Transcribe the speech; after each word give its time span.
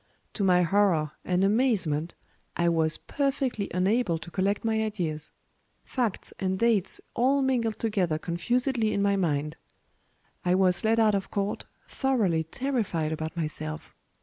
To 0.33 0.43
my 0.43 0.63
horror 0.63 1.11
and 1.23 1.43
amazement, 1.43 2.15
I 2.57 2.69
was 2.69 2.97
perfectly 2.97 3.69
unable 3.71 4.17
to 4.17 4.31
collect 4.31 4.65
my 4.65 4.81
ideas; 4.83 5.29
facts 5.85 6.33
and 6.39 6.57
dates 6.57 6.99
all 7.13 7.43
mingled 7.43 7.77
together 7.77 8.17
confusedly 8.17 8.93
in 8.93 9.03
my 9.03 9.15
mind. 9.15 9.57
I 10.43 10.55
was 10.55 10.83
led 10.83 10.99
out 10.99 11.13
of 11.13 11.29
court 11.29 11.65
thoroughly 11.87 12.43
terrified 12.43 13.11
about 13.11 13.37
myself. 13.37 13.93